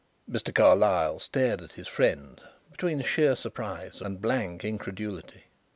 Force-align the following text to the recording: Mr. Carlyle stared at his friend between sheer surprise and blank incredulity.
Mr. 0.27 0.51
Carlyle 0.51 1.19
stared 1.19 1.61
at 1.61 1.73
his 1.73 1.87
friend 1.87 2.41
between 2.71 3.01
sheer 3.03 3.35
surprise 3.35 4.01
and 4.01 4.19
blank 4.19 4.65
incredulity. 4.65 5.43